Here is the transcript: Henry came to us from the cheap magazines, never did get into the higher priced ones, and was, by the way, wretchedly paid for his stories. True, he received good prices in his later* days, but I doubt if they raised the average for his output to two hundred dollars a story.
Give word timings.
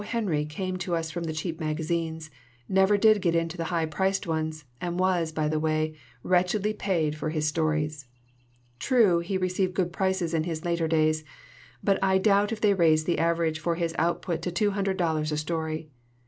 Henry 0.03 0.45
came 0.45 0.77
to 0.77 0.95
us 0.95 1.11
from 1.11 1.25
the 1.25 1.31
cheap 1.31 1.59
magazines, 1.59 2.31
never 2.67 2.97
did 2.97 3.21
get 3.21 3.35
into 3.35 3.55
the 3.55 3.65
higher 3.65 3.85
priced 3.85 4.25
ones, 4.25 4.65
and 4.81 4.97
was, 4.99 5.31
by 5.31 5.47
the 5.47 5.59
way, 5.59 5.93
wretchedly 6.23 6.73
paid 6.73 7.15
for 7.15 7.29
his 7.29 7.47
stories. 7.47 8.07
True, 8.79 9.19
he 9.19 9.37
received 9.37 9.75
good 9.75 9.93
prices 9.93 10.33
in 10.33 10.45
his 10.45 10.65
later* 10.65 10.87
days, 10.87 11.23
but 11.83 12.03
I 12.03 12.17
doubt 12.17 12.51
if 12.51 12.61
they 12.61 12.73
raised 12.73 13.05
the 13.05 13.19
average 13.19 13.59
for 13.59 13.75
his 13.75 13.93
output 13.99 14.41
to 14.41 14.51
two 14.51 14.71
hundred 14.71 14.97
dollars 14.97 15.31
a 15.31 15.37
story. 15.37 15.91